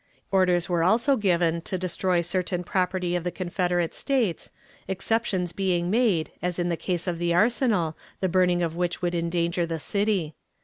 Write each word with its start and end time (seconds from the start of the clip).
Orders 0.31 0.67
were 0.67 0.81
also 0.81 1.15
given 1.15 1.61
to 1.61 1.77
destroy 1.77 2.21
certain 2.21 2.63
property 2.63 3.15
of 3.15 3.23
the 3.23 3.29
Confederate 3.29 3.93
States, 3.93 4.51
exceptions 4.87 5.53
being 5.53 5.91
made 5.91 6.31
as 6.41 6.57
in 6.57 6.69
the 6.69 6.75
case 6.75 7.05
of 7.05 7.19
the 7.19 7.35
arsenal, 7.35 7.95
the 8.19 8.27
burning 8.27 8.63
of 8.63 8.75
which 8.75 9.03
would 9.03 9.13
endanger 9.13 9.67
the 9.67 9.77
city. 9.77 10.33